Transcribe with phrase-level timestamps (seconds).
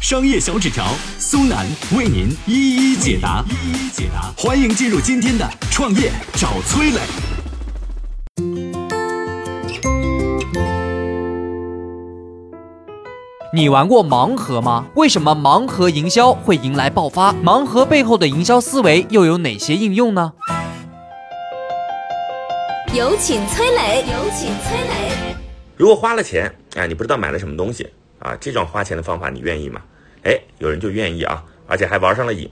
[0.00, 0.86] 商业小纸条
[1.18, 4.32] 苏南为您一一解答，一一解答。
[4.34, 7.00] 欢迎进入今天的创业找崔磊。
[13.52, 14.86] 你玩过盲盒吗？
[14.94, 17.34] 为什么盲盒营销会迎来爆发？
[17.34, 20.32] 盲盒背后的营销思维又有哪些应用呢？
[22.94, 25.36] 有请崔磊，有请崔磊。
[25.76, 27.86] 如果花了钱哎，你不知道买了什么东西
[28.20, 29.82] 啊，这种花钱的方法你愿意吗？
[30.22, 32.48] 哎，有人就愿意啊，而且还玩上了瘾。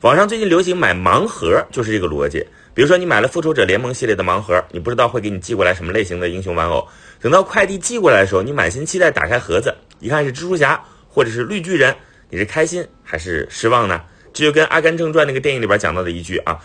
[0.00, 2.44] 网上最近流行买盲盒，就是这个逻辑。
[2.74, 6.88] 比如说你买了复仇者联盟系列的盲盒，你不知道会给你寄过来什么类型的英雄玩偶。
[7.20, 11.94] 等到快递寄过来的时候，你满心期待打开盒子，一看是蜘蛛侠或者是绿巨人，
[12.28, 14.02] 你是开心还是失望呢？
[14.32, 16.58] 这就跟《阿甘正传》那个电影里边讲到的一句啊，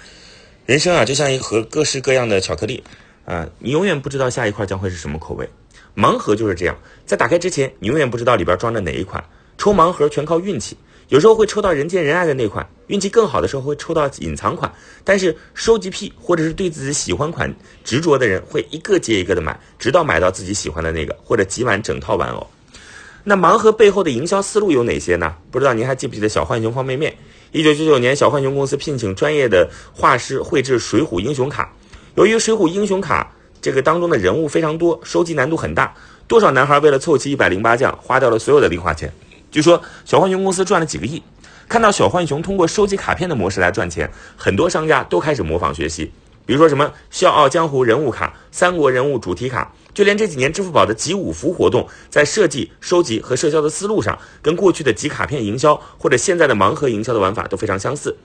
[0.65, 2.83] 人生啊就像一盒各式各样的巧克力。
[3.25, 5.49] 啊，你永远不知道下一块将会是什么口味。
[5.97, 9.23] 盲盒就是这样，在打开之前，你永远不知道里边装着哪一款。
[9.57, 14.71] 抽盲盒全靠运气，有时候会抽到人见人爱的那款，运气更好的时候会抽到隐藏款。
[15.03, 17.51] 但是收集癖或者是对自己喜欢款
[17.83, 22.45] 执着的人，会一个接一个的买，直到买到自己喜欢的那个，或者集满整套玩偶。
[23.23, 25.35] 那盲盒背后的营销思路有哪些呢？
[25.49, 27.17] 不知道您还记不记得小浣熊方便面？
[27.51, 31.73] 一九九九年，小浣熊公司聘请专业的画师绘制水浒英雄卡。
[32.13, 35.93] 由于《水浒英雄卡》这个当中的人物非常多，收集难度很大，
[36.27, 39.11] 多少男孩为了凑齐一百零八将，花掉了所有的零花钱。
[39.51, 41.21] 据说小浣熊公司赚了几个亿。
[41.69, 46.09] 看到小浣熊通过收集卡片的模式来赚钱，很多商家都开始模仿学习。
[46.45, 58.15] 比如说什么《笑傲江湖》人物卡、三国人物主题卡，就连这几年支付宝的集五福活动，在设计、收集和社交的思路上，跟过去的集卡片营销或者现在的盲盒营销的玩法都非常相似。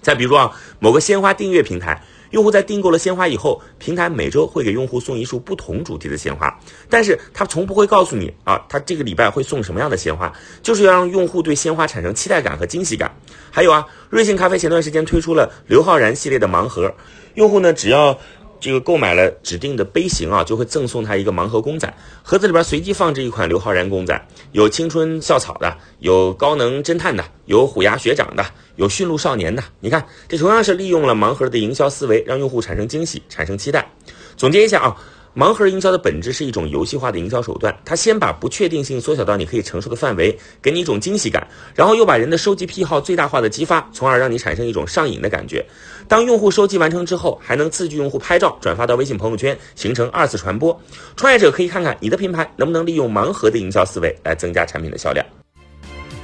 [0.00, 2.00] 再比如啊，某个鲜花订阅平台。
[2.30, 6.58] 用户在订购了鲜花以后，平台每周会给用户送一束不同主题的鲜花，
[6.90, 10.32] 但是他从不会告诉你啊，他这个礼拜会送什么样的鲜花，
[10.62, 13.14] 就是要让用户对鲜花产生期待感和惊喜感。
[13.50, 16.94] 还有啊，瑞幸咖啡前段时间推出了刘昊然系列的盲盒，
[17.34, 18.18] 用户呢只要。
[18.60, 28.44] 这个购买了指定的杯型啊，就会赠送他一个盲盒公仔，盒子里边随机放置一款刘昊然公仔，有青春校草的，有高能侦探的，有虎牙学长的，
[28.76, 29.62] 有驯鹿少年的。
[29.80, 33.90] 你看，这同样是利用了盲盒的营销思维，让用户产生惊喜，产生期待。
[34.36, 34.96] 总结一下啊。
[35.36, 45.62] 盲盒营销的本质是一种游戏化的营销手段，它先把不确定性缩小到你可以承受的范围，给你一种惊喜感，然后又把人的收集癖好最大化的激发，从而让你产生一种上瘾的感觉。
[46.08, 50.80] 当用户收集完成之后，还能刺激用户拍照转发到微信朋友圈，形成二次传播。
[51.16, 55.22] 创业者可以看看你的品牌能不能利用盲盒的营销思维来增加产品的销量。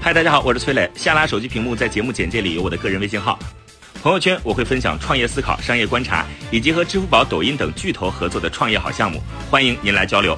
[0.01, 0.91] 嗨，大家好，我是崔磊。
[0.95, 3.39] 下拉手机屏幕，在节目简介里有我的个人微信号。
[4.01, 9.21] 朋友圈我会分享创业思考、商业观察，以及和支付宝、抖音等巨头合作的创业好项目，
[9.51, 10.37] 欢迎您来交流。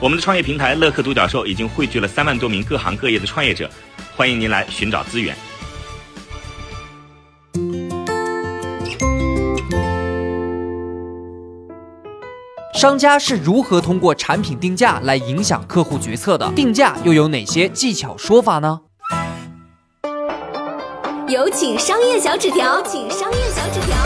[0.00, 3.70] 我们的创业平台乐客独角兽已经汇聚了三万多名各行各业的创业者，
[4.16, 5.34] 欢迎您来寻找资源。
[12.74, 16.52] 商家是如何通过产品定价来影响客户决策的？
[16.52, 18.80] 定价又有哪些技巧说法呢？
[21.26, 23.96] 有请商业小纸条，请商业小纸条。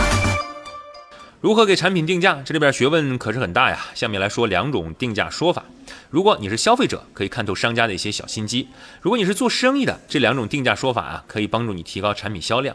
[1.41, 2.41] 如何给产品定价？
[2.45, 3.87] 这里边学问可是很大呀。
[3.93, 5.65] 下面来说两种定价说法。
[6.09, 8.67] 如果你是消费者，可以看透商家的一些小心机；
[9.01, 12.73] 如果你是做生意的，这两种定价说法啊，可以帮助你提高产品销量。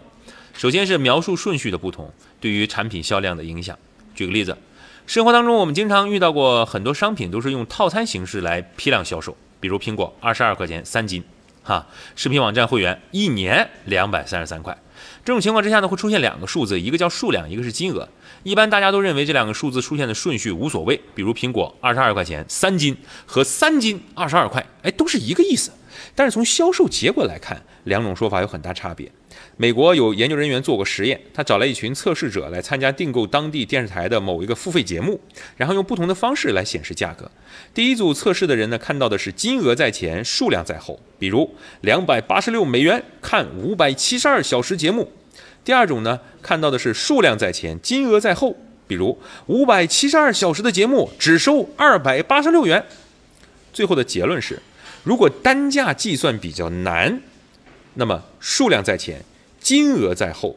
[0.52, 3.78] 首先是描述顺序的不同，对于产品销量的影响。
[4.14, 4.58] 举个例子，
[5.06, 11.24] 生活当中我们经常遇到过很多商品都是用套餐形式来批量销售，比如苹果二十二块钱三斤。
[11.64, 14.76] 哈，视频网站会员一年两百三十三块，
[15.24, 18.06] 这种情况之下呢，会出现两个数字，一个叫数量，一个是金额。
[18.42, 22.94] 一般大家都认为这两个数字出现的顺序无所谓，比如苹果二十二块钱三斤
[23.24, 25.72] 和三斤二十二块，哎，都是一个意思。
[26.14, 29.10] 但是从销售结果来看，两种说法有很大差别。
[29.56, 35.20] 美国有研究人员做过实验，他找来一群测试者来参加订购当地电视台的某一个付费节目，
[35.56, 37.30] 然后用不同的方式来显示价格。
[37.72, 45.04] 第一组测试的人呢，看到的是金额在前，数量在后，比如两百八十六美元看五百七十二小时节目；
[45.64, 48.56] 第二种呢，看到的是数量在前，金额在后，
[48.88, 49.16] 比如
[49.46, 52.84] 五百七十二小时的节目只收二百八十六元。
[53.72, 54.60] 最后的结论是，
[55.04, 57.20] 如果单价计算比较难，
[57.94, 59.24] 那么数量在前。
[59.64, 60.54] 金额在后，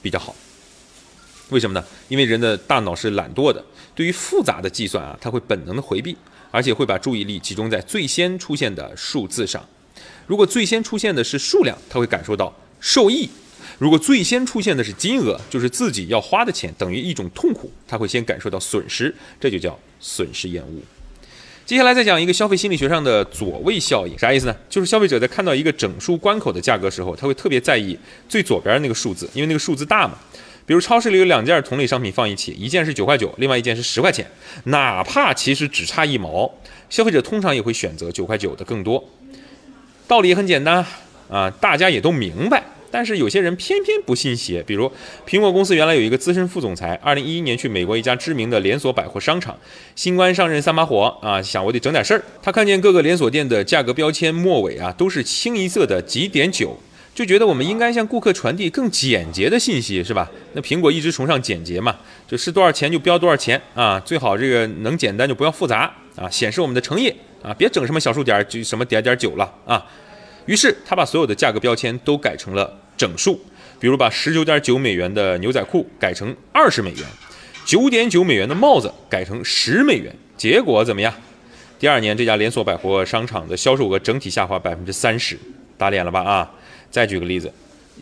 [0.00, 0.34] 比较好。
[1.50, 1.86] 为什么呢？
[2.08, 3.62] 因为人的大脑是懒惰的，
[3.94, 6.16] 对于复杂的计算啊，它会本能的回避，
[6.50, 9.62] 而且会把注意力集中在最先出现的数字上。
[10.26, 13.28] 如果最先出现的是数量，他会感受到受益；
[13.78, 20.80] 如果最先出现的是金额，就是自己要花的钱等于一种痛苦，他会先感受到损失，这就叫损失厌恶。
[21.68, 24.56] 接下来再讲一个消费心理学上的左位效应，啥意思呢？
[24.70, 27.94] 就是消费者在看到一个整数关口的价格时候，他会特别在意
[28.26, 30.14] 最左边那个数字，因为那个数字大嘛。
[30.64, 34.26] 比如超市里有两件同类商品放一起，一件是九块九，另外一件是十块钱，
[34.64, 36.50] 哪怕其实只差一毛，
[36.88, 39.06] 消费者通常也会选择九块九的更多。
[40.06, 40.82] 道理也很简单
[41.28, 42.64] 啊，大家也都明白。
[42.90, 44.90] 但是有些人偏偏不信邪，比如
[45.26, 49.56] 苹果公司原来有一个资深副总裁，二零一一年去美国一家知名的连锁百货商场，
[49.94, 52.22] 新官上任三把火啊，想我得整点事儿。
[52.42, 56.78] 他看见各个连锁店的价格标签末尾啊都是清一色的几点九，
[57.14, 60.30] 就觉得我们应该向顾客传递更简洁的信息，是吧？
[60.54, 61.96] 那苹果一直崇尚简洁嘛，
[62.26, 67.12] 就是多少钱就标多少钱啊，最好这个能简单就不要复杂啊，显示我们的诚意
[67.42, 69.84] 啊，别整什么小数点就什么点点九了啊。
[70.48, 73.38] 于是他把所有的价格标签都改成了整数，
[73.78, 77.04] 比如把十九点九美元的牛仔裤改成二十美元，
[77.66, 80.10] 九点九美元的帽子改成十美元。
[80.38, 81.12] 结果怎么样？
[81.78, 85.38] 第二年这家连锁百货商场的销售额整体下滑百分之三十，
[85.76, 86.22] 打脸了吧？
[86.22, 86.50] 啊！
[86.90, 87.52] 再举个例子，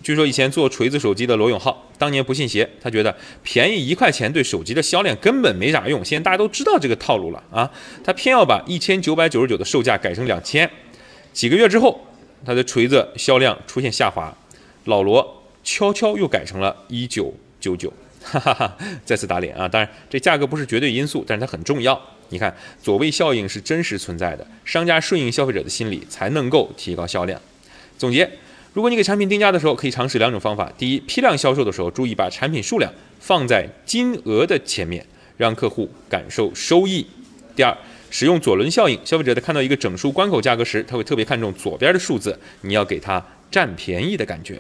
[0.05, 3.13] 据说以前做锤子手机的罗永浩，当年不信邪，他觉得
[3.43, 6.05] 便宜一块钱对手机的销量根本没啥用。
[6.05, 7.69] 现在大家都知道这个套路了啊，
[8.05, 10.71] 他偏要把一千九百九十九的售价改成两千。
[11.33, 12.06] 几个月之后。
[12.47, 14.33] 他的锤子销量出现下滑，
[14.85, 19.67] 老罗悄悄又改成了一九九九，哈哈哈，再次打脸啊！
[19.67, 22.01] 当然，这价格不是绝对因素，但是它很重要。
[22.29, 27.41] 你看，左位效应是真实存在的，商家顺应消费者的心理，才能够提高销量。
[27.99, 28.31] 总结：
[28.73, 35.05] 如果你给产品定价的时候，可以尝试两种方法：第一，批量销售的时候，注意把产品数量放在金额的前面，
[35.37, 37.05] 让客户感受收益；
[37.57, 37.77] 第二。
[38.19, 44.59] 使用左轮效应，消费者在看到一个整数关口价格时，他会特别看重左边的数字，你要给他占便宜的感觉。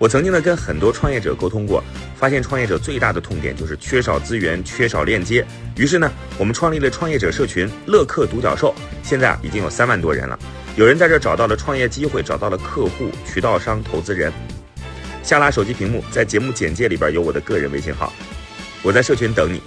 [0.00, 1.80] 我曾经呢跟很多创业者沟通过，
[2.16, 5.46] 发现创业者最大的痛点就是缺少资源、缺少链接。
[5.76, 8.74] 于是呢，我们创立了创业者社群乐客独角兽，
[9.04, 10.36] 现在啊已经有三万多人了。
[10.74, 14.32] 有人在这找到了创业机会，找到了客户、渠道商、投资人。
[15.22, 18.12] 下拉手机屏幕，在节目简介里边有我的个人微信号，
[18.82, 19.62] 我在社群等你。